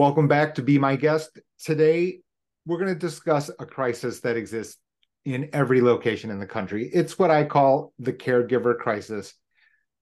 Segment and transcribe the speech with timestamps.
[0.00, 1.38] Welcome back to Be My Guest.
[1.62, 2.20] Today,
[2.64, 4.78] we're going to discuss a crisis that exists
[5.26, 6.88] in every location in the country.
[6.90, 9.34] It's what I call the caregiver crisis.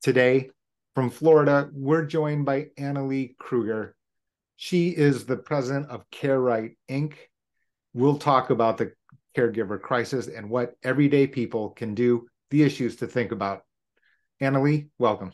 [0.01, 0.51] Today,
[0.95, 3.97] from Florida, we're joined by Annalee Kruger.
[4.55, 7.15] She is the president of Care Right Inc.
[7.93, 8.93] We'll talk about the
[9.37, 13.63] caregiver crisis and what everyday people can do, the issues to think about.
[14.41, 15.33] Annalee, welcome.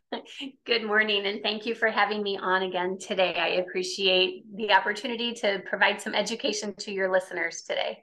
[0.66, 3.34] Good morning, and thank you for having me on again today.
[3.34, 8.02] I appreciate the opportunity to provide some education to your listeners today.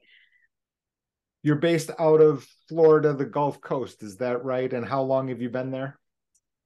[1.44, 4.72] You're based out of Florida, the Gulf Coast, is that right?
[4.72, 5.98] And how long have you been there?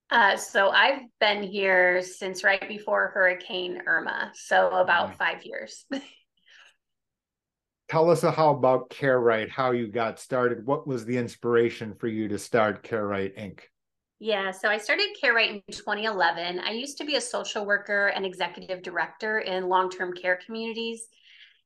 [0.09, 5.17] Uh, so I've been here since right before Hurricane Irma, so about right.
[5.17, 5.85] five years.
[7.89, 10.65] Tell us how about Care Right, how you got started.
[10.65, 13.59] What was the inspiration for you to start Care Right Inc.?
[14.19, 16.59] Yeah, so I started Care Right in 2011.
[16.59, 21.07] I used to be a social worker and executive director in long term care communities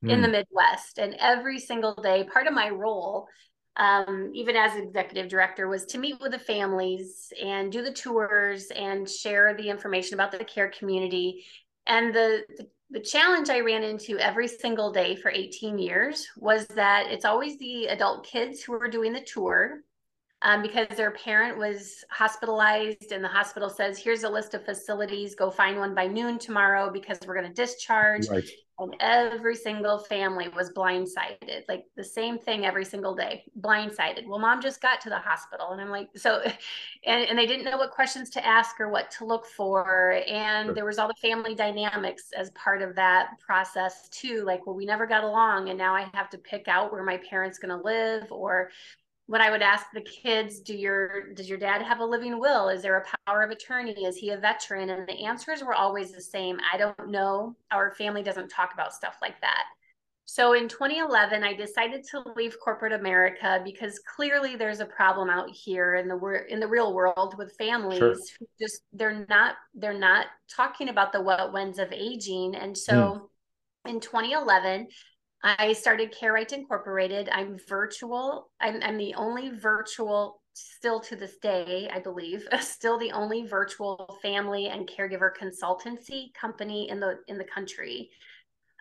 [0.03, 0.11] mm.
[0.11, 0.33] in the hmm.
[0.33, 0.97] Midwest.
[0.97, 3.27] And every single day, part of my role,
[3.75, 8.67] um, even as executive director, was to meet with the families and do the tours
[8.75, 11.45] and share the information about the care community.
[11.85, 16.65] And the, the the challenge I ran into every single day for 18 years was
[16.67, 19.81] that it's always the adult kids who are doing the tour
[20.43, 25.33] um, because their parent was hospitalized and the hospital says here's a list of facilities.
[25.33, 28.29] Go find one by noon tomorrow because we're going to discharge.
[28.29, 28.47] Right.
[28.79, 34.27] and every single family was blindsided like the same thing every single day blindsided.
[34.27, 35.71] Well mom just got to the hospital.
[35.71, 36.43] And i'm like so
[37.03, 40.21] and, and they didn't know what questions to ask or what to look for.
[40.27, 40.75] And sure.
[40.75, 44.85] there was all the family dynamics as part of that process too like well we
[44.85, 47.83] never got along and now i have to pick out where my parents going to
[47.83, 48.69] live or
[49.27, 52.69] when I would ask the kids, do your does your dad have a living will?
[52.69, 54.05] Is there a power of attorney?
[54.05, 54.89] Is he a veteran?
[54.89, 56.57] And the answers were always the same.
[56.73, 57.55] I don't know.
[57.71, 59.63] Our family doesn't talk about stuff like that.
[60.29, 65.49] So in 2011, I decided to leave corporate America because clearly there's a problem out
[65.49, 68.15] here in the in the real world with families sure.
[68.39, 72.55] who just they're not they're not talking about the what whens of aging.
[72.55, 73.29] And so
[73.85, 73.89] mm.
[73.89, 74.87] in 2011,
[75.43, 77.29] I started Care Right Incorporated.
[77.31, 78.49] I'm virtual.
[78.59, 84.17] I'm, I'm the only virtual, still to this day, I believe, still the only virtual
[84.21, 88.09] family and caregiver consultancy company in the in the country.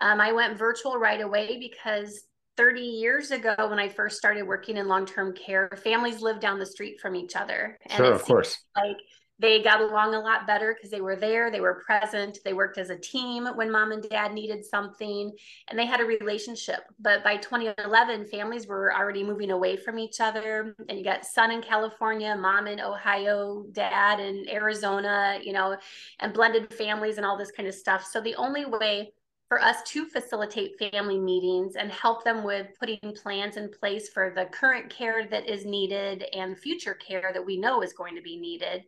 [0.00, 4.78] Um, I went virtual right away because 30 years ago, when I first started working
[4.78, 7.78] in long term care, families lived down the street from each other.
[7.86, 8.56] And sure, of course.
[8.74, 8.96] Like
[9.38, 12.78] they got along a lot better because they were there, they were present, they worked
[12.78, 15.30] as a team when mom and dad needed something,
[15.68, 16.80] and they had a relationship.
[16.98, 20.74] But by 2011, families were already moving away from each other.
[20.88, 25.76] And you got son in California, mom in Ohio, dad in Arizona, you know,
[26.20, 28.04] and blended families and all this kind of stuff.
[28.10, 29.12] So the only way
[29.48, 34.32] for us to facilitate family meetings and help them with putting plans in place for
[34.34, 38.22] the current care that is needed and future care that we know is going to
[38.22, 38.82] be needed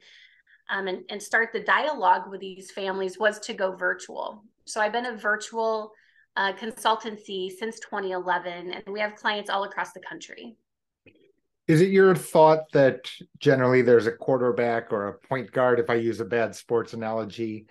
[0.69, 4.45] um, and, and start the dialogue with these families was to go virtual.
[4.65, 5.93] So I've been a virtual
[6.37, 10.57] uh, consultancy since 2011, and we have clients all across the country.
[11.67, 15.95] Is it your thought that generally there's a quarterback or a point guard, if I
[15.95, 17.67] use a bad sports analogy?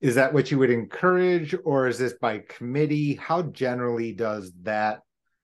[0.00, 3.14] Is that what you would encourage, or is this by committee?
[3.14, 5.00] How generally does that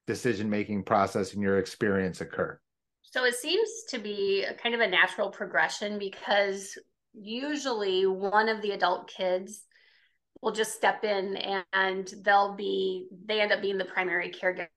[0.06, 2.58] decision making process in your experience occur?
[3.02, 6.78] So it seems to be kind of a natural progression because
[7.14, 9.62] usually one of the adult kids
[10.40, 11.36] will just step in
[11.72, 14.68] and they'll be they end up being the primary caregiver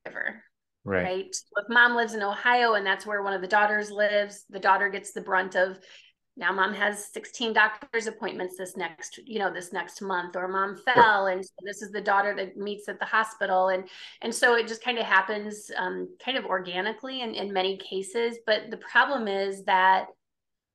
[0.83, 1.35] right, right?
[1.35, 4.59] So if mom lives in ohio and that's where one of the daughters lives the
[4.59, 5.79] daughter gets the brunt of
[6.35, 10.75] now mom has 16 doctor's appointments this next you know this next month or mom
[10.75, 13.88] fell and so this is the daughter that meets at the hospital and
[14.21, 18.38] and so it just kind of happens um, kind of organically in, in many cases
[18.45, 20.07] but the problem is that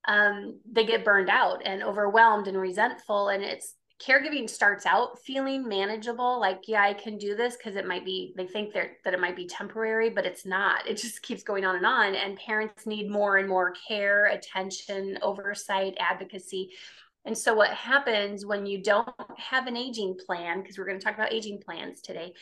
[0.06, 3.28] um, they get burned out and overwhelmed and resentful.
[3.28, 7.84] And it's caregiving starts out feeling manageable like yeah i can do this because it
[7.84, 10.87] might be they think that it might be temporary but it's not.
[10.87, 12.14] It just keeps going on and on.
[12.14, 16.70] And parents need more and more care attention oversight advocacy.
[17.25, 21.05] And so what happens when you don't have an aging plan because we're going to
[21.05, 22.32] talk about aging plans today.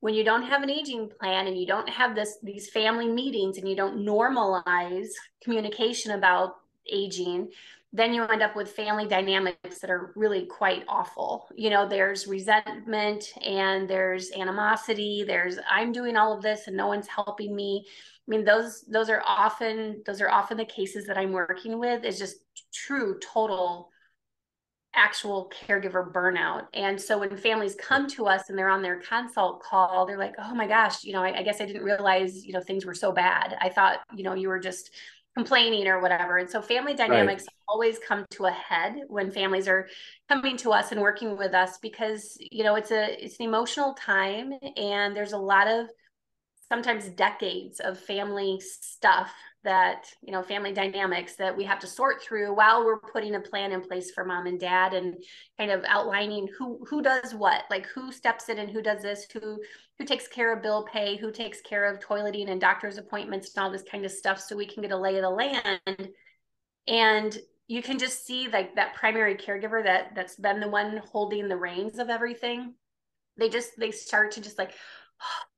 [0.00, 3.56] When you don't have an aging plan and you don't have this these family meetings
[3.56, 5.08] and you don't normalize
[5.42, 6.56] communication about
[6.90, 7.48] aging
[7.94, 11.48] then you end up with family dynamics that are really quite awful.
[11.54, 16.88] You know, there's resentment and there's animosity, there's I'm doing all of this and no
[16.88, 17.86] one's helping me.
[17.86, 22.02] I mean, those those are often those are often the cases that I'm working with
[22.02, 22.38] is just
[22.72, 23.90] true total
[24.92, 26.66] actual caregiver burnout.
[26.74, 30.34] And so when families come to us and they're on their consult call, they're like,
[30.38, 32.94] oh my gosh, you know, I, I, guess I didn't realize, you know, things were
[32.94, 33.56] so bad.
[33.60, 34.92] I thought, you know, you were just
[35.36, 36.38] complaining or whatever.
[36.38, 37.54] And so family dynamics right.
[37.68, 39.88] always come to a head when families are
[40.28, 43.94] coming to us and working with us because, you know, it's a it's an emotional
[43.94, 45.88] time and there's a lot of
[46.68, 49.32] sometimes decades of family stuff
[49.64, 53.40] that you know family dynamics that we have to sort through while we're putting a
[53.40, 55.16] plan in place for mom and dad and
[55.58, 59.26] kind of outlining who who does what like who steps in and who does this
[59.32, 59.58] who
[59.98, 63.64] who takes care of bill pay who takes care of toileting and doctor's appointments and
[63.64, 66.08] all this kind of stuff so we can get a lay of the land.
[66.86, 71.48] And you can just see like that primary caregiver that that's been the one holding
[71.48, 72.74] the reins of everything.
[73.36, 74.72] They just they start to just like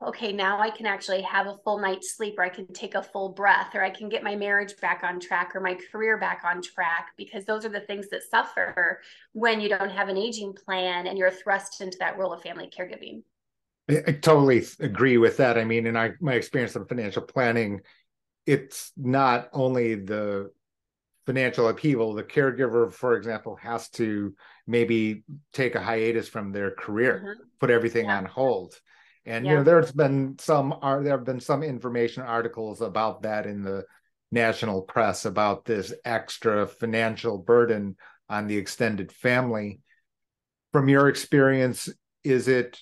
[0.06, 3.02] okay, now I can actually have a full night's sleep, or I can take a
[3.02, 6.42] full breath, or I can get my marriage back on track, or my career back
[6.44, 9.00] on track, because those are the things that suffer
[9.32, 12.70] when you don't have an aging plan and you're thrust into that role of family
[12.76, 13.22] caregiving.
[13.88, 15.56] I totally agree with that.
[15.56, 17.82] I mean, in I, my experience in financial planning,
[18.44, 20.50] it's not only the
[21.24, 24.34] financial upheaval, the caregiver, for example, has to
[24.66, 27.42] maybe take a hiatus from their career, mm-hmm.
[27.60, 28.18] put everything yeah.
[28.18, 28.74] on hold
[29.26, 29.52] and yeah.
[29.52, 33.62] you know, there's been some are there have been some information articles about that in
[33.62, 33.84] the
[34.31, 37.96] national press about this extra financial burden
[38.28, 39.81] on the extended family.
[40.73, 41.88] From your experience,
[42.23, 42.78] is it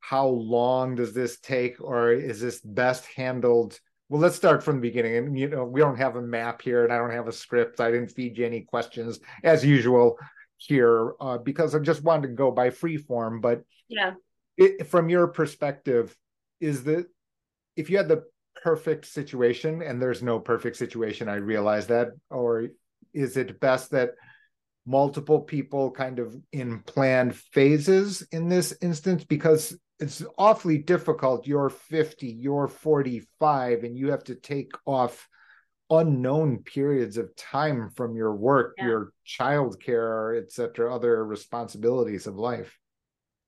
[0.00, 3.78] how long does this take, or is this best handled?
[4.08, 5.16] Well, let's start from the beginning.
[5.16, 7.80] And you know, we don't have a map here, and I don't have a script.
[7.80, 10.16] I didn't feed you any questions as usual
[10.56, 13.40] here uh, because I just wanted to go by free form.
[13.40, 14.12] But yeah,
[14.60, 16.14] it, from your perspective,
[16.60, 17.06] is that
[17.76, 18.24] if you had the
[18.62, 22.68] perfect situation, and there's no perfect situation, I realize that, or
[23.14, 24.10] is it best that
[24.86, 29.24] multiple people kind of in planned phases in this instance?
[29.24, 31.46] Because it's awfully difficult.
[31.46, 35.26] You're 50, you're 45, and you have to take off
[35.88, 38.84] unknown periods of time from your work, yeah.
[38.84, 42.78] your childcare, et cetera, other responsibilities of life.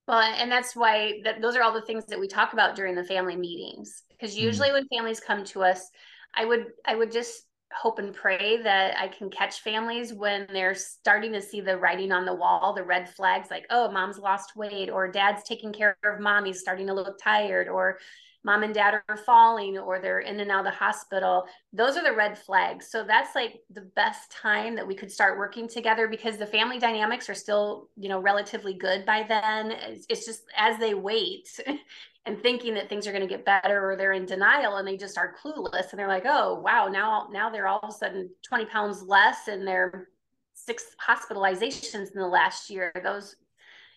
[0.08, 2.94] Well, and that's why that those are all the things that we talk about during
[2.94, 4.02] the family meetings.
[4.10, 4.46] Because mm-hmm.
[4.46, 4.78] usually mm-hmm.
[4.78, 5.88] when families come to us,
[6.34, 7.44] I would I would just
[7.74, 12.12] hope and pray that I can catch families when they're starting to see the writing
[12.12, 15.96] on the wall, the red flags like, oh, mom's lost weight, or dad's taking care
[16.04, 17.98] of mom, he's starting to look tired, or
[18.44, 22.02] mom and dad are falling or they're in and out of the hospital those are
[22.02, 22.90] the red flags.
[22.90, 26.78] So that's like the best time that we could start working together because the family
[26.78, 29.72] dynamics are still you know relatively good by then.
[29.72, 31.48] It's, it's just as they wait
[32.26, 34.96] and thinking that things are going to get better or they're in denial and they
[34.96, 38.30] just are clueless and they're like oh wow now now they're all of a sudden
[38.46, 40.08] 20 pounds less and they're
[40.54, 42.92] six hospitalizations in the last year.
[43.02, 43.36] Those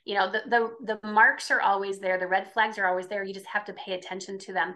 [0.05, 3.23] you know the, the the marks are always there the red flags are always there
[3.23, 4.75] you just have to pay attention to them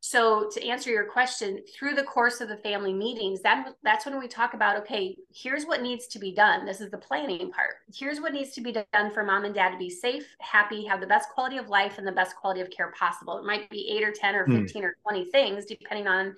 [0.00, 4.18] so to answer your question through the course of the family meetings that that's when
[4.18, 7.76] we talk about okay here's what needs to be done this is the planning part
[7.94, 11.00] here's what needs to be done for mom and dad to be safe happy have
[11.00, 13.96] the best quality of life and the best quality of care possible it might be
[13.96, 14.56] 8 or 10 or hmm.
[14.62, 14.86] 15 mm.
[14.86, 16.34] or 20 things depending on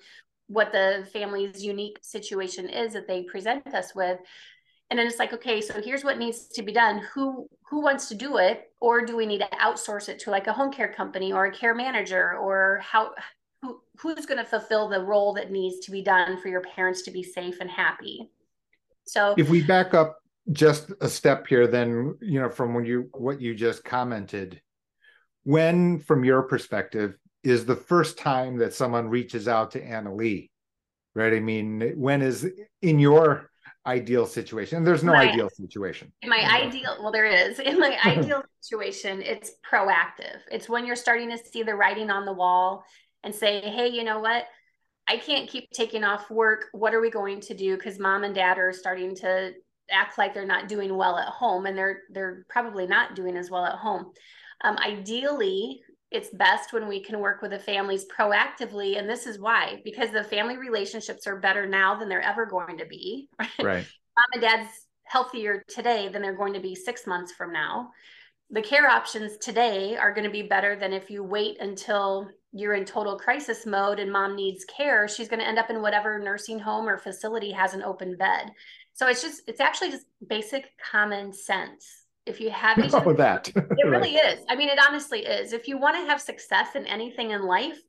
[0.47, 4.19] what the family's unique situation is that they present us with
[4.89, 7.01] and then it's like okay so here's what needs to be done.
[7.13, 8.71] Who who wants to do it?
[8.81, 11.51] Or do we need to outsource it to like a home care company or a
[11.51, 12.35] care manager?
[12.37, 13.11] Or how
[13.61, 17.03] who who's going to fulfill the role that needs to be done for your parents
[17.03, 18.29] to be safe and happy?
[19.05, 20.17] So if we back up
[20.51, 24.59] just a step here then you know from when you what you just commented
[25.43, 30.49] when from your perspective is the first time that someone reaches out to Anna Lee
[31.13, 31.33] right?
[31.33, 32.49] I mean when is
[32.81, 33.51] in your
[33.85, 34.83] ideal situation.
[34.83, 36.11] There's no my, ideal situation.
[36.21, 37.59] In my ideal, well, there is.
[37.59, 40.39] In my ideal situation, it's proactive.
[40.51, 42.83] It's when you're starting to see the writing on the wall
[43.23, 44.45] and say, hey, you know what?
[45.07, 46.65] I can't keep taking off work.
[46.71, 47.75] What are we going to do?
[47.75, 49.53] Because mom and dad are starting to
[49.91, 53.49] act like they're not doing well at home, and they're they're probably not doing as
[53.49, 54.11] well at home.
[54.63, 59.39] Um, ideally, it's best when we can work with the families proactively and this is
[59.39, 63.29] why because the family relationships are better now than they're ever going to be.
[63.61, 63.85] Right.
[64.17, 64.69] Mom and dad's
[65.03, 67.91] healthier today than they're going to be six months from now.
[68.51, 72.73] The care options today are going to be better than if you wait until you're
[72.73, 76.17] in total crisis mode and mom needs care she's going to end up in whatever
[76.17, 78.51] nursing home or facility has an open bed.
[78.93, 83.49] So it's just it's actually just basic common sense if you have each oh, that.
[83.49, 83.55] it
[83.85, 84.39] really is.
[84.47, 85.51] I mean it honestly is.
[85.51, 87.79] If you want to have success in anything in life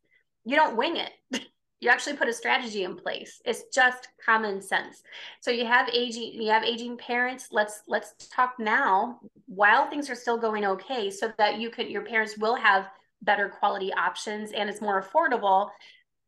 [0.45, 1.13] you don't wing it.
[1.83, 3.41] You actually put a strategy in place.
[3.47, 5.03] It's just common sense.
[5.41, 7.49] So you have aging you have aging parents.
[7.51, 12.03] Let's let's talk now while things are still going okay so that you can your
[12.05, 12.91] parents will have
[13.23, 15.71] better quality options and it's more affordable.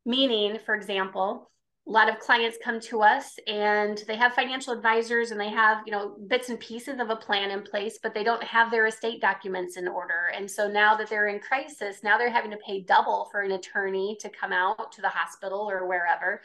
[0.06, 1.50] Meaning for example
[1.88, 5.78] a lot of clients come to us and they have financial advisors and they have
[5.84, 8.86] you know bits and pieces of a plan in place but they don't have their
[8.86, 10.30] estate documents in order.
[10.34, 13.52] And so now that they're in crisis now they're having to pay double for an
[13.52, 16.40] attorney to come out to the hospital or wherever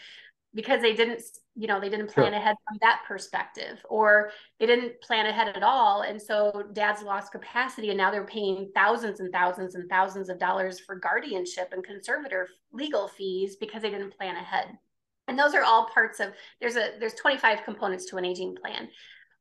[0.56, 1.22] because they didn't
[1.56, 2.40] you know they didn't plan sure.
[2.40, 6.02] ahead from that perspective or they didn't plan ahead at all.
[6.02, 10.40] And so dad's lost capacity and now they're paying thousands and thousands and thousands of
[10.40, 14.80] dollars for guardianship and conservator legal fees because they didn't plan ahead
[15.28, 16.30] and those are all parts of
[16.60, 18.88] there's a there's 25 components to an aging plan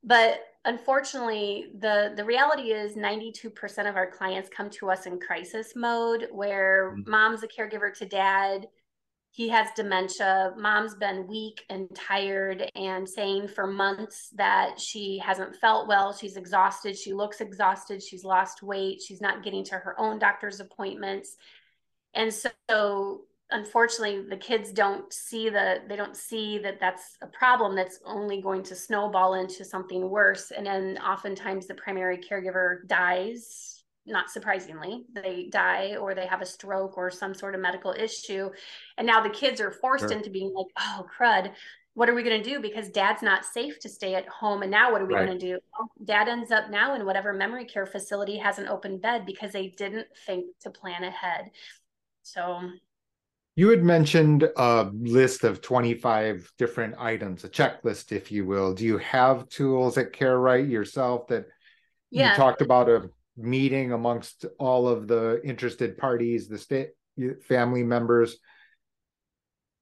[0.03, 5.75] but unfortunately the the reality is 92% of our clients come to us in crisis
[5.77, 7.11] mode where mm-hmm.
[7.11, 8.67] mom's a caregiver to dad
[9.31, 15.55] he has dementia mom's been weak and tired and saying for months that she hasn't
[15.57, 19.99] felt well she's exhausted she looks exhausted she's lost weight she's not getting to her
[20.01, 21.37] own doctor's appointments
[22.15, 27.77] and so unfortunately the kids don't see the they don't see that that's a problem
[27.77, 30.51] that's only going to snowball into something worse.
[30.51, 35.05] And then oftentimes the primary caregiver dies not surprisingly.
[35.13, 38.51] They die or they have a stroke or some sort of medical issue.
[38.99, 40.13] And now the kids are forced sure.
[40.13, 41.53] into being like oh crud
[41.97, 42.61] what are we going to do?
[42.61, 44.61] Because dad's not safe to stay at home.
[44.61, 45.25] And now what are we right.
[45.27, 45.59] going to do?
[45.73, 49.53] Well, dad ends up now in whatever memory care facility has an open bed because
[49.53, 51.51] they didn't think to plan ahead.
[52.23, 52.61] So
[53.57, 58.75] you had mentioned a list of 25 different items, a checklist, if you will.
[58.75, 61.47] Do you have tools at CareRight yourself that
[62.11, 62.31] yeah.
[62.31, 63.09] you talked about a
[63.39, 66.91] meeting amongst all of the interested parties, the state
[67.49, 68.37] family members?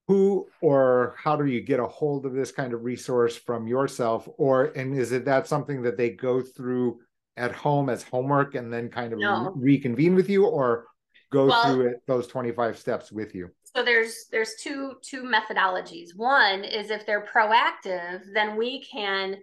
[0.07, 4.29] Who or how do you get a hold of this kind of resource from yourself?
[4.37, 6.99] Or and is it that something that they go through
[7.35, 9.51] at home as homework and then kind of no.
[9.55, 10.85] re- reconvene with you or
[11.29, 13.49] go well, through it those 25 steps with you?
[13.75, 16.15] So there's there's two two methodologies.
[16.15, 19.37] One is if they're proactive then we can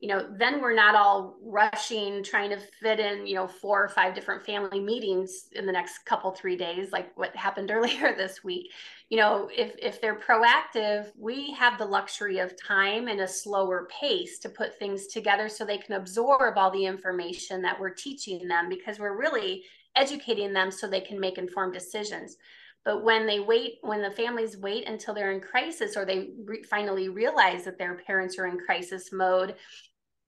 [0.00, 3.88] you know then we're not all rushing trying to fit in you know four or
[3.88, 8.44] five different family meetings in the next couple three days like what happened earlier this
[8.44, 8.70] week.
[9.08, 13.88] You know if if they're proactive we have the luxury of time and a slower
[13.98, 18.46] pace to put things together so they can absorb all the information that we're teaching
[18.46, 19.64] them because we're really
[19.96, 22.36] educating them so they can make informed decisions
[22.84, 26.62] but when they wait, when the families wait until they're in crisis or they re-
[26.62, 29.54] finally realize that their parents are in crisis mode,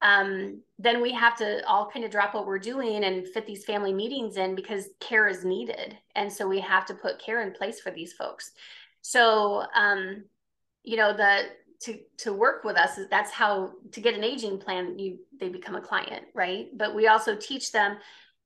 [0.03, 3.65] um, then we have to all kind of drop what we're doing and fit these
[3.65, 5.97] family meetings in because care is needed.
[6.15, 8.51] And so we have to put care in place for these folks.
[9.01, 10.25] So, um,
[10.83, 11.45] you know, the
[11.83, 15.75] to to work with us that's how to get an aging plan you they become
[15.75, 17.97] a client right but we also teach them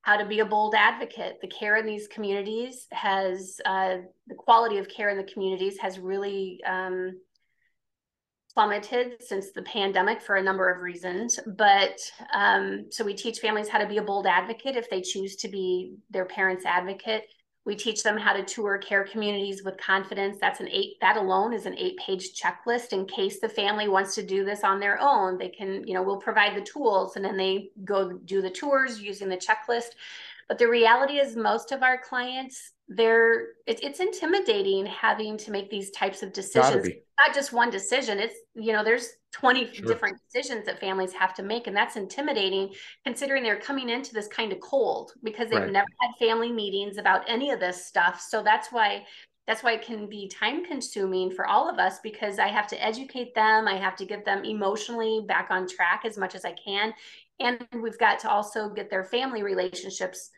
[0.07, 1.41] how to be a bold advocate.
[1.41, 3.97] The care in these communities has, uh,
[4.27, 7.19] the quality of care in the communities has really um,
[8.53, 11.37] plummeted since the pandemic for a number of reasons.
[11.45, 11.99] But
[12.33, 15.49] um, so we teach families how to be a bold advocate if they choose to
[15.49, 17.23] be their parents' advocate.
[17.67, 20.37] We teach them how to tour care communities with confidence.
[20.39, 24.15] That's an eight, that alone is an eight page checklist in case the family wants
[24.15, 25.37] to do this on their own.
[25.37, 29.01] They can, you know, we'll provide the tools and then they go do the tours
[29.01, 29.89] using the checklist.
[30.47, 35.69] But the reality is, most of our clients, they're it, it's intimidating having to make
[35.69, 36.87] these types of decisions.
[37.19, 38.19] Not just one decision.
[38.19, 39.85] It's you know, there's 20 sure.
[39.85, 42.73] different decisions that families have to make, and that's intimidating
[43.05, 45.71] considering they're coming into this kind of cold because they've right.
[45.71, 48.21] never had family meetings about any of this stuff.
[48.21, 49.05] So that's why
[49.47, 52.83] that's why it can be time consuming for all of us because I have to
[52.83, 53.67] educate them.
[53.67, 56.93] I have to get them emotionally back on track as much as I can.
[57.39, 60.31] And we've got to also get their family relationships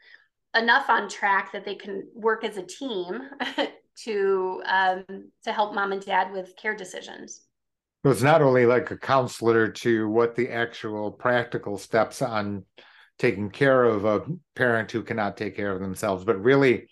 [0.55, 3.21] enough on track that they can work as a team
[4.03, 5.05] to um,
[5.43, 7.45] to help mom and dad with care decisions.
[8.03, 12.65] So it's not only like a counselor to what the actual practical steps on
[13.17, 14.23] taking care of a
[14.55, 16.87] parent who cannot take care of themselves, but really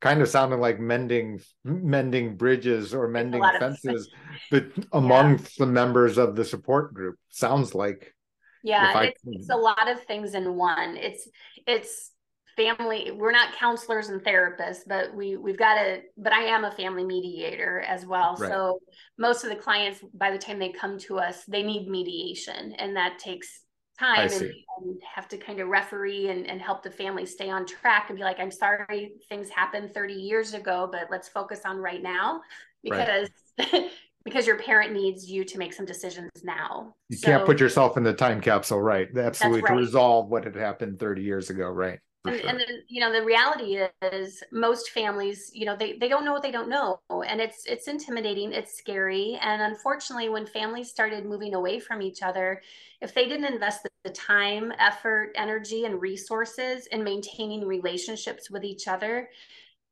[0.00, 4.08] kind of sounding like mending mending bridges or mending fences
[4.50, 5.66] but amongst yeah.
[5.66, 8.14] the members of the support group sounds like
[8.62, 11.28] yeah it's, it's, a lot of things in one it's
[11.66, 12.12] it's
[12.58, 16.72] family we're not counselors and therapists but we we've got to but i am a
[16.72, 18.50] family mediator as well right.
[18.50, 18.80] so
[19.16, 22.96] most of the clients by the time they come to us they need mediation and
[22.96, 23.60] that takes
[23.96, 27.64] time and, and, have to kind of referee and, and help the family stay on
[27.64, 31.78] track and be like i'm sorry things happened 30 years ago but let's focus on
[31.78, 32.40] right now
[32.82, 33.28] because
[33.72, 33.90] right.
[34.24, 36.94] because your parent needs you to make some decisions now.
[37.08, 39.08] You so, can't put yourself in the time capsule, right?
[39.16, 39.70] Absolutely right.
[39.70, 41.98] to resolve what had happened 30 years ago, right?
[42.24, 42.48] And, sure.
[42.48, 46.32] and then, you know, the reality is most families, you know, they, they don't know
[46.32, 47.00] what they don't know.
[47.10, 49.38] And it's it's intimidating, it's scary.
[49.40, 52.60] And unfortunately, when families started moving away from each other,
[53.00, 58.88] if they didn't invest the time, effort, energy, and resources in maintaining relationships with each
[58.88, 59.30] other,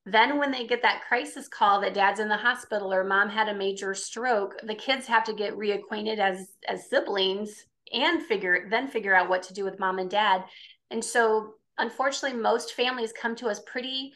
[0.04, 3.48] then when they get that crisis call that dad's in the hospital or mom had
[3.48, 8.88] a major stroke, the kids have to get reacquainted as as siblings and figure then
[8.88, 10.44] figure out what to do with mom and dad.
[10.90, 14.12] And so unfortunately most families come to us pretty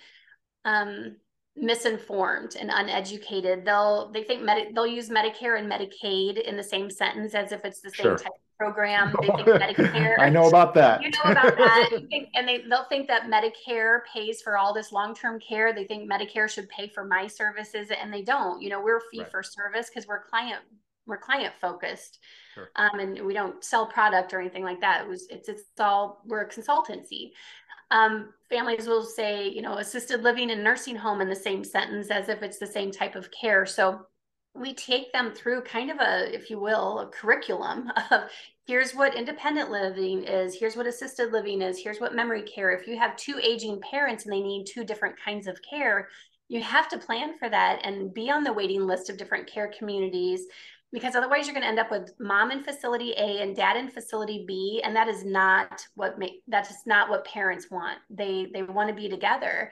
[0.64, 1.17] um,
[1.57, 3.64] misinformed and uneducated.
[3.64, 7.64] They'll they think Medi- they'll use Medicare and Medicaid in the same sentence as if
[7.64, 8.19] it's the same sure.
[8.19, 9.14] type of program.
[9.21, 10.19] They think Medicare.
[10.19, 11.02] I know about that.
[11.02, 11.90] You know about that.
[12.35, 15.73] And they, they'll think that Medicare pays for all this long term care.
[15.73, 18.62] They think Medicare should pay for my services, and they don't.
[18.62, 19.31] You know, we're fee right.
[19.31, 20.61] for service because we're client
[21.07, 22.19] we're client focused,
[22.54, 22.71] sure.
[22.76, 25.02] um, and we don't sell product or anything like that.
[25.02, 27.30] It was it's it's all we're a consultancy.
[27.90, 32.11] Um, families will say, you know, assisted living and nursing home in the same sentence
[32.11, 33.66] as if it's the same type of care.
[33.66, 34.07] So
[34.54, 38.30] we take them through kind of a, if you will, a curriculum of
[38.66, 42.71] here's what independent living is, here's what assisted living is, here's what memory care.
[42.71, 46.09] If you have two aging parents and they need two different kinds of care,
[46.49, 49.73] you have to plan for that and be on the waiting list of different care
[49.76, 50.47] communities
[50.92, 53.88] because otherwise you're going to end up with mom in facility A and dad in
[53.88, 57.99] facility B and that is not what make that is not what parents want.
[58.11, 59.70] They they want to be together.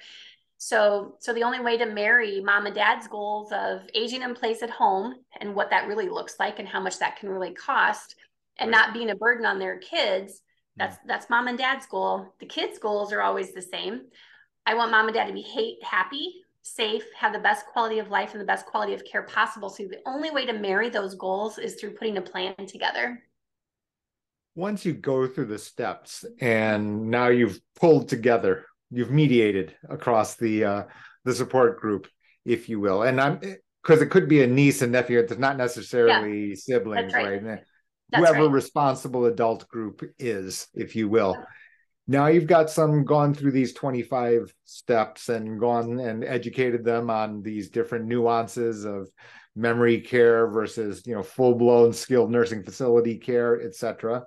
[0.61, 4.61] So, so the only way to marry mom and dad's goals of aging in place
[4.63, 8.17] at home and what that really looks like and how much that can really cost
[8.59, 8.77] and right.
[8.77, 10.41] not being a burden on their kids,
[10.77, 11.01] that's mm.
[11.07, 12.35] that's mom and dad's goal.
[12.41, 14.03] The kids' goals are always the same.
[14.67, 16.43] I want mom and dad to be hate, happy,
[16.75, 19.69] safe, have the best quality of life and the best quality of care possible.
[19.69, 23.23] So the only way to marry those goals is through putting a plan together.
[24.55, 30.65] Once you go through the steps and now you've pulled together you've mediated across the
[30.65, 30.83] uh,
[31.25, 32.09] the support group,
[32.45, 33.03] if you will.
[33.03, 33.41] And I'm
[33.83, 35.19] because it could be a niece and nephew.
[35.19, 37.43] It's not necessarily yeah, siblings, right?
[37.43, 37.61] right?
[38.15, 38.53] Whoever right.
[38.53, 41.37] responsible adult group is, if you will.
[42.09, 47.43] Now you've got some gone through these 25 steps and gone and educated them on
[47.43, 49.09] these different nuances of
[49.55, 54.25] memory care versus you know full-blown skilled nursing facility care, etc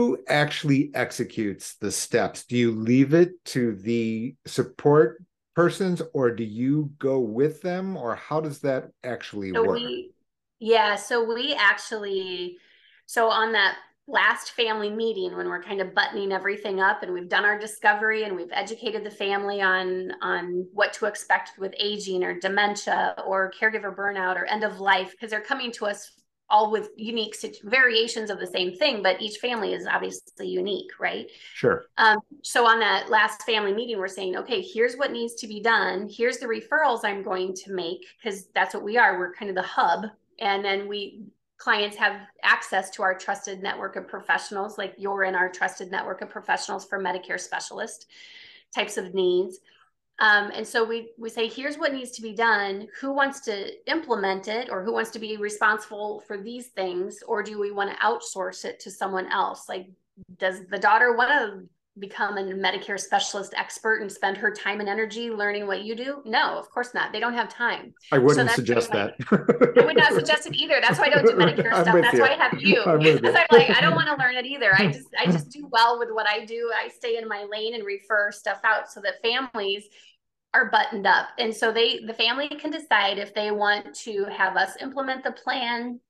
[0.00, 2.46] who actually executes the steps?
[2.46, 5.22] Do you leave it to the support
[5.54, 9.74] persons or do you go with them or how does that actually so work?
[9.74, 10.12] We,
[10.58, 12.56] yeah, so we actually,
[13.04, 13.76] so on that
[14.10, 18.24] last family meeting when we're kind of buttoning everything up and we've done our discovery
[18.24, 23.52] and we've educated the family on on what to expect with aging or dementia or
[23.58, 26.20] caregiver burnout or end of life because they're coming to us
[26.50, 31.30] all with unique variations of the same thing, but each family is obviously unique, right?
[31.54, 31.84] Sure.
[31.96, 35.60] Um, so on that last family meeting, we're saying, okay, here's what needs to be
[35.60, 36.08] done.
[36.10, 39.16] Here's the referrals I'm going to make because that's what we are.
[39.16, 40.06] We're kind of the hub,
[40.40, 41.22] and then we
[41.60, 46.22] clients have access to our trusted network of professionals, like you're in our trusted network
[46.22, 48.06] of professionals for Medicare specialist
[48.74, 49.58] types of needs.
[50.20, 52.88] Um, and so we we say, here's what needs to be done.
[53.00, 57.42] Who wants to implement it, or who wants to be responsible for these things, or
[57.42, 59.68] do we want to outsource it to someone else?
[59.68, 59.88] Like,
[60.38, 61.68] does the daughter want to
[62.00, 66.22] become a Medicare specialist expert and spend her time and energy learning what you do?
[66.24, 67.12] No, of course not.
[67.12, 67.94] They don't have time.
[68.10, 69.14] I wouldn't so suggest that.
[69.30, 70.80] I would not suggest it either.
[70.80, 71.94] That's why I don't do Medicare stuff.
[72.00, 72.20] That's you.
[72.20, 72.82] why I have you.
[72.84, 74.74] Because I'm like, I don't want to learn it either.
[74.74, 76.70] I just I just do well with what I do.
[76.74, 79.84] I stay in my lane and refer stuff out so that families
[80.54, 81.28] are buttoned up.
[81.38, 85.32] And so they the family can decide if they want to have us implement the
[85.32, 86.00] plan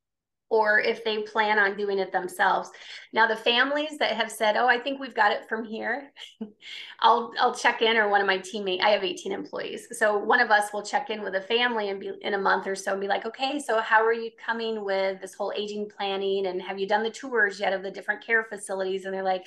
[0.51, 2.71] or if they plan on doing it themselves.
[3.13, 6.13] Now the families that have said, "Oh, I think we've got it from here."
[7.01, 9.89] I'll I'll check in or one of my teammates, I have 18 employees.
[9.99, 12.67] So one of us will check in with a family and be in a month
[12.67, 15.89] or so and be like, "Okay, so how are you coming with this whole aging
[15.89, 19.23] planning and have you done the tours yet of the different care facilities?" And they're
[19.23, 19.47] like,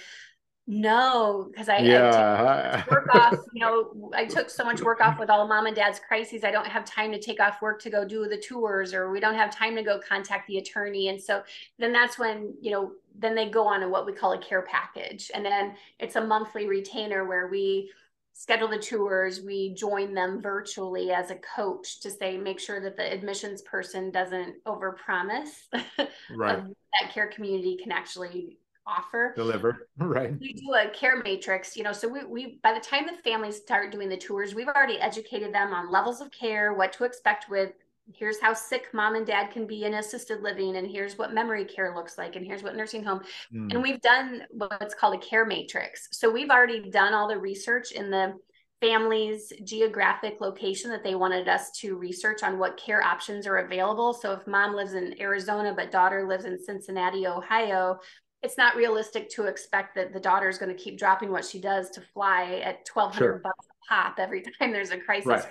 [0.65, 2.83] no, because I, yeah.
[2.87, 3.35] I work off.
[3.51, 6.45] You know, I took so much work off with all mom and dad's crises.
[6.45, 9.19] I don't have time to take off work to go do the tours, or we
[9.19, 11.09] don't have time to go contact the attorney.
[11.09, 11.43] And so
[11.79, 14.61] then that's when you know, then they go on a what we call a care
[14.61, 17.91] package, and then it's a monthly retainer where we
[18.31, 19.41] schedule the tours.
[19.41, 24.11] We join them virtually as a coach to say make sure that the admissions person
[24.11, 25.49] doesn't overpromise.
[26.35, 26.63] Right.
[27.01, 29.33] that care community can actually offer.
[29.35, 30.39] Deliver right.
[30.39, 33.57] We do a care matrix you know so we, we by the time the families
[33.57, 37.49] start doing the tours we've already educated them on levels of care what to expect
[37.49, 37.73] with
[38.11, 41.63] here's how sick mom and dad can be in assisted living and here's what memory
[41.63, 43.21] care looks like and here's what nursing home.
[43.53, 43.73] Mm.
[43.73, 46.09] and we've done what's called a care matrix.
[46.11, 48.33] So we've already done all the research in the
[48.81, 54.13] family's geographic location that they wanted us to research on what care options are available.
[54.13, 57.99] So if mom lives in arizona but daughter lives in cincinnati ohio
[58.43, 61.59] it's not realistic to expect that the daughter is going to keep dropping what she
[61.59, 63.39] does to fly at 1200 sure.
[63.39, 65.45] bucks a pop every time there's a crisis right.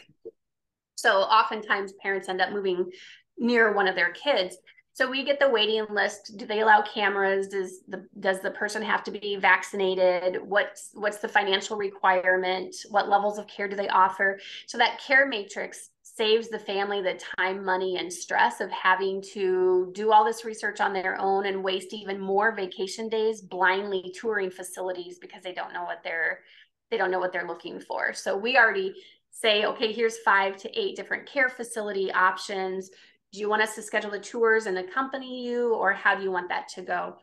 [1.03, 2.91] So oftentimes parents end up moving
[3.37, 4.57] near one of their kids.
[4.95, 6.37] So we get the waiting list.
[6.37, 7.49] Do they allow cameras?
[7.49, 10.39] Does the does the person have to be vaccinated?
[10.47, 12.77] What's what's the financial requirement?
[12.91, 14.39] What levels of care do they offer?
[14.67, 19.91] So that care matrix saves the family the time, money, and stress of having to
[19.95, 24.51] do all this research on their own and waste even more vacation days blindly touring
[24.51, 26.41] facilities because they don't know what they're
[26.91, 28.13] they don't know what they're looking for.
[28.13, 28.95] So we already
[29.31, 32.91] say, okay, here's five to eight different care facility options.
[33.33, 36.31] Do you want us to schedule the tours and accompany you, or how do you
[36.31, 37.17] want that to go?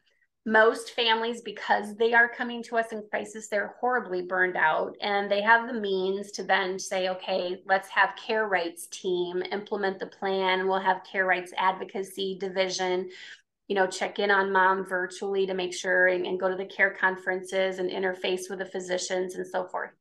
[0.46, 5.30] Most families, because they are coming to us in crisis, they're horribly burned out and
[5.30, 10.08] they have the means to then say, okay, let's have Care Right's team implement the
[10.08, 10.68] plan.
[10.68, 13.10] We'll have Care Right's advocacy division
[13.70, 16.66] you know, check in on mom virtually to make sure and, and, go to the
[16.66, 19.92] care conferences and interface with the physicians and so forth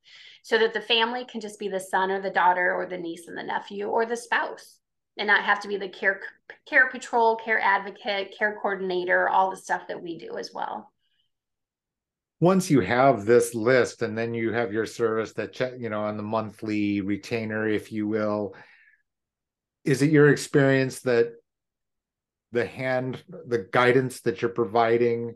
[0.42, 3.28] so that the family can just be the son or the daughter or the niece
[3.28, 4.78] and the nephew or the spouse
[5.18, 6.20] and not have to be the care
[6.66, 10.92] care patrol care advocate care coordinator all the stuff that we do as well.
[12.40, 16.02] Once you have this list and then you have your service that check you know
[16.02, 18.54] on the monthly retainer if you will
[19.84, 21.32] is it your experience that
[22.52, 25.34] the hand the guidance that you're providing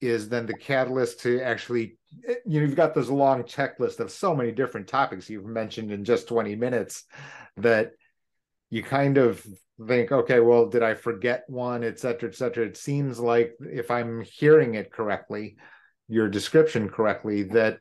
[0.00, 1.96] is then the catalyst to actually
[2.44, 6.04] you know you've got this long checklist of so many different topics you've mentioned in
[6.04, 7.04] just 20 minutes
[7.56, 7.92] that
[8.70, 9.44] you kind of
[9.86, 12.64] think okay well did i forget one et cetera et cetera.
[12.64, 15.56] It seems like if i'm hearing it correctly
[16.08, 17.80] your description correctly that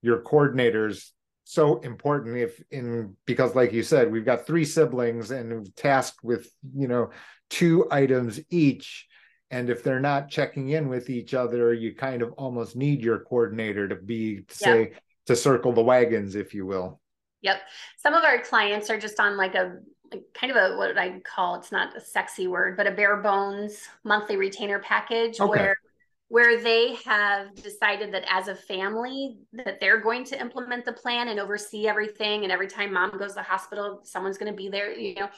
[0.00, 1.10] your coordinators
[1.44, 6.50] so important if in because like you said we've got three siblings and tasked with
[6.74, 7.10] you know
[7.50, 9.06] two items each.
[9.50, 13.20] And if they're not checking in with each other you kind of almost need your
[13.20, 14.92] coordinator to be to say
[15.26, 17.00] to circle the wagons if you will.
[17.42, 17.60] Yep.
[17.98, 19.76] Some of our clients are just on like a
[20.32, 23.88] kind of a what i call it's not a sexy word but a bare bones
[24.04, 25.48] monthly retainer package okay.
[25.48, 25.76] where
[26.28, 31.28] where they have decided that as a family that they're going to implement the plan
[31.28, 34.68] and oversee everything and every time mom goes to the hospital someone's going to be
[34.68, 35.28] there you know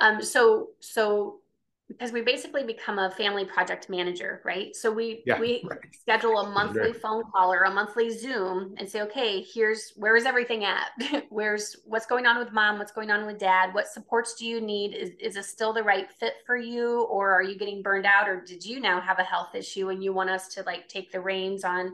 [0.00, 1.40] um so so
[1.88, 4.74] because we basically become a family project manager, right?
[4.74, 5.78] So we yeah, we right.
[5.92, 10.26] schedule a monthly phone call or a monthly Zoom and say, okay, here's where is
[10.26, 10.90] everything at?
[11.28, 12.78] Where's what's going on with mom?
[12.78, 13.72] What's going on with dad?
[13.72, 14.94] What supports do you need?
[14.94, 18.28] Is is this still the right fit for you, or are you getting burned out,
[18.28, 21.12] or did you now have a health issue and you want us to like take
[21.12, 21.92] the reins on?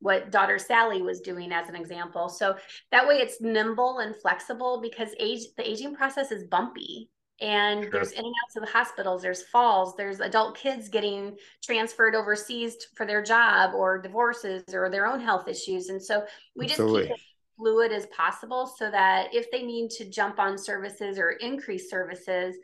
[0.00, 2.28] what daughter Sally was doing as an example.
[2.28, 2.56] So
[2.90, 7.08] that way it's nimble and flexible because age the aging process is bumpy
[7.40, 7.90] and sure.
[7.90, 12.76] there's in and outs of the hospitals there's falls there's adult kids getting transferred overseas
[12.94, 17.08] for their job or divorces or their own health issues and so we just Absolutely.
[17.08, 17.20] keep it
[17.56, 22.56] fluid as possible so that if they need to jump on services or increase services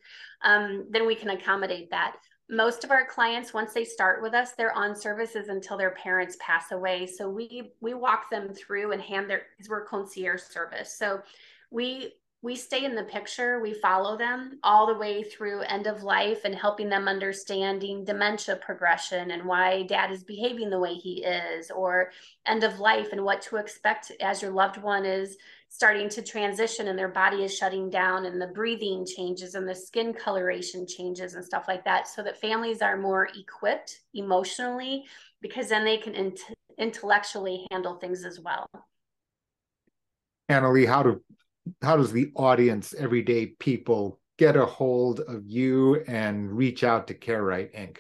[0.42, 2.16] um, then we can accommodate that
[2.48, 6.37] most of our clients once they start with us they're on services until their parents
[6.40, 10.96] pass away so we we walk them through and hand their because we're concierge service
[10.96, 11.20] so
[11.70, 16.03] we we stay in the picture we follow them all the way through end of
[16.03, 21.22] life and helping them understanding dementia progression and why dad is behaving the way he
[21.24, 22.11] is or
[22.46, 25.37] end of life and what to expect as your loved one is
[25.72, 29.74] starting to transition and their body is shutting down and the breathing changes and the
[29.74, 32.09] skin coloration changes and stuff like that.
[32.09, 35.05] So that families are more equipped emotionally
[35.40, 36.40] because then they can int-
[36.76, 38.66] intellectually handle things as well.
[40.50, 41.22] Annalee, how do
[41.82, 47.14] how does the audience, everyday people, get a hold of you and reach out to
[47.14, 47.98] Care Right Inc.?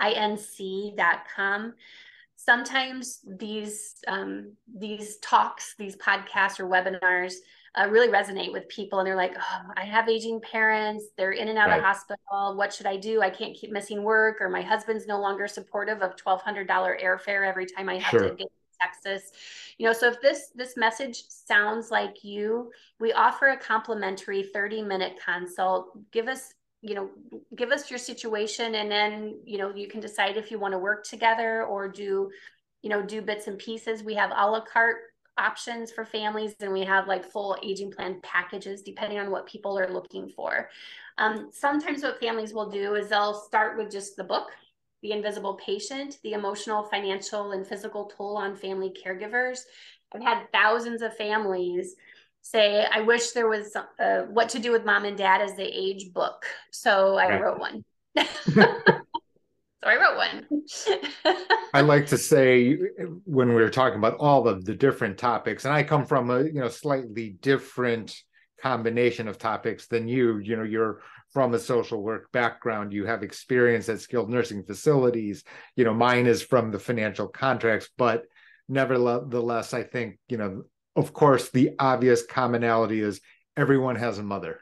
[0.00, 1.74] I N C.com.
[2.34, 7.34] Sometimes these um, these talks, these podcasts or webinars
[7.74, 11.48] uh, really resonate with people and they're like oh i have aging parents they're in
[11.48, 11.78] and out right.
[11.78, 15.20] of hospital what should i do i can't keep missing work or my husband's no
[15.20, 16.66] longer supportive of $1200
[17.02, 18.30] airfare every time i have sure.
[18.30, 19.32] to get to Texas.
[19.76, 24.82] You know, so if this this message sounds like you, we offer a complimentary 30
[24.82, 25.98] minute consult.
[26.12, 27.10] Give us you know
[27.56, 30.78] give us your situation and then you know you can decide if you want to
[30.78, 32.30] work together or do
[32.82, 34.98] you know do bits and pieces we have a la carte
[35.38, 39.78] options for families and we have like full aging plan packages depending on what people
[39.78, 40.68] are looking for
[41.18, 44.50] um, sometimes what families will do is they'll start with just the book
[45.02, 49.60] the Invisible Patient, the emotional, financial, and physical toll on family caregivers.
[50.12, 51.94] I've had thousands of families
[52.42, 55.66] say, I wish there was uh, what to do with mom and dad as they
[55.66, 56.46] age book.
[56.70, 57.42] So I right.
[57.42, 57.84] wrote one.
[59.82, 61.44] so I wrote one.
[61.74, 62.76] I like to say
[63.24, 66.42] when we are talking about all of the different topics, and I come from a
[66.42, 68.16] you know slightly different
[68.60, 70.38] combination of topics than you.
[70.38, 71.00] You know, you're
[71.32, 75.44] from a social work background you have experience at skilled nursing facilities
[75.76, 78.24] you know mine is from the financial contracts but
[78.68, 80.62] nevertheless i think you know
[80.96, 83.20] of course the obvious commonality is
[83.56, 84.60] everyone has a mother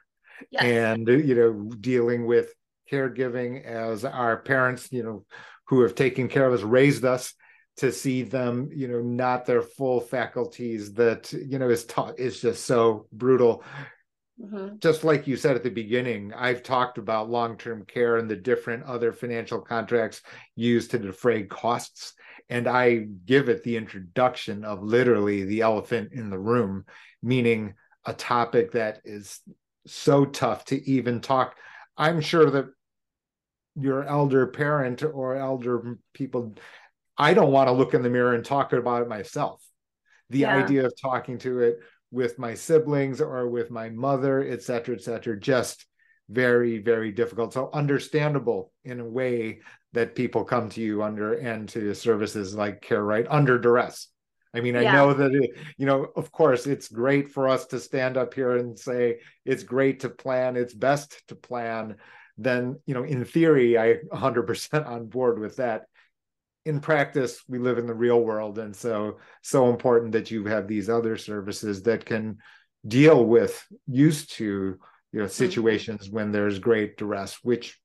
[0.51, 0.63] yes.
[0.63, 2.53] and you know dealing with
[2.91, 5.25] caregiving as our parents you know
[5.69, 7.35] who have taken care of us raised us
[7.77, 12.41] to see them you know not their full faculties that you know is taught is
[12.41, 13.63] just so brutal
[14.43, 14.77] Mm-hmm.
[14.81, 18.37] Just like you said at the beginning, I've talked about long term care and the
[18.37, 20.21] different other financial contracts
[20.55, 22.13] used to defray costs.
[22.49, 26.85] And I give it the introduction of literally the elephant in the room,
[27.23, 29.41] meaning a topic that is
[29.87, 31.57] so tough to even talk.
[31.97, 32.67] I'm sure that
[33.79, 36.57] your elder parent or elder people,
[37.17, 39.63] I don't want to look in the mirror and talk about it myself.
[40.31, 40.57] The yeah.
[40.57, 41.79] idea of talking to it
[42.11, 45.87] with my siblings or with my mother, et cetera, et cetera, just
[46.29, 47.53] very, very difficult.
[47.53, 49.61] So understandable in a way
[49.93, 54.09] that people come to you under and to services like Care Right under duress.
[54.53, 54.91] I mean, yeah.
[54.91, 58.35] I know that, it, you know, of course, it's great for us to stand up
[58.35, 61.97] here and say it's great to plan, it's best to plan.
[62.39, 65.87] Then, you know, in theory, I 100% on board with that
[66.67, 70.67] in practice we live in the real world and so so important that you have
[70.67, 72.37] these other services that can
[72.87, 74.45] deal with used to
[75.13, 75.31] you know mm-hmm.
[75.31, 77.79] situations when there's great duress which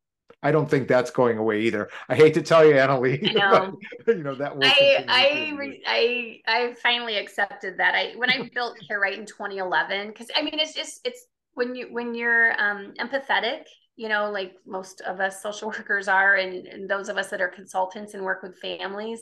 [0.44, 1.90] I don't think that's going away either.
[2.10, 3.78] I hate to tell you, Annalee, know.
[4.06, 7.94] But, you know that will I I, I I finally accepted that.
[7.94, 11.76] I when I built Care Right in 2011, because I mean it's just it's when
[11.76, 16.68] you when you're um, empathetic you know, like most of us social workers are, and,
[16.68, 19.22] and those of us that are consultants and work with families.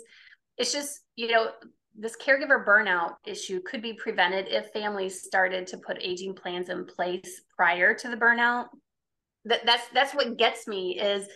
[0.57, 1.51] It's just, you know,
[1.97, 6.85] this caregiver burnout issue could be prevented if families started to put aging plans in
[6.85, 8.67] place prior to the burnout.
[9.45, 11.27] That that's that's what gets me is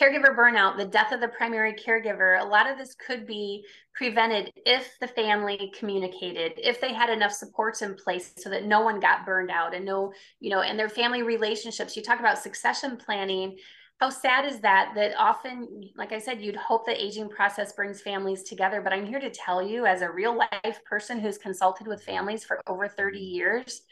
[0.00, 4.52] caregiver burnout, the death of the primary caregiver, a lot of this could be prevented
[4.64, 9.00] if the family communicated, if they had enough supports in place so that no one
[9.00, 11.96] got burned out and no, you know, and their family relationships.
[11.96, 13.56] You talk about succession planning.
[14.00, 14.92] How sad is that?
[14.94, 18.80] That often, like I said, you'd hope the aging process brings families together.
[18.80, 22.44] But I'm here to tell you, as a real life person who's consulted with families
[22.44, 23.82] for over 30 years,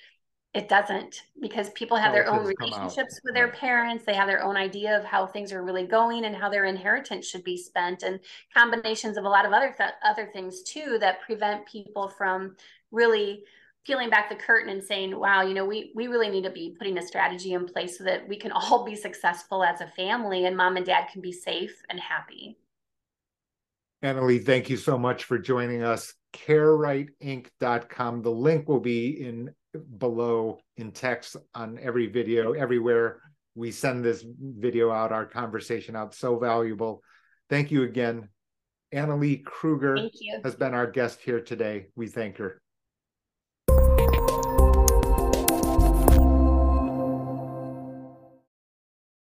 [0.53, 4.57] it doesn't because people have their own relationships with their parents they have their own
[4.57, 8.19] idea of how things are really going and how their inheritance should be spent and
[8.53, 12.57] combinations of a lot of other th- other things too that prevent people from
[12.91, 13.45] really
[13.87, 16.75] peeling back the curtain and saying wow you know we we really need to be
[16.77, 20.47] putting a strategy in place so that we can all be successful as a family
[20.47, 22.57] and mom and dad can be safe and happy
[24.03, 26.15] Annalee, thank you so much for joining us.
[26.33, 28.23] CareRightInc.com.
[28.23, 29.55] The link will be in
[29.99, 33.21] below in text on every video, everywhere
[33.55, 36.15] we send this video out, our conversation out.
[36.15, 37.03] So valuable.
[37.49, 38.29] Thank you again.
[38.95, 40.09] Annalee Kruger
[40.45, 41.87] has been our guest here today.
[41.95, 42.61] We thank her.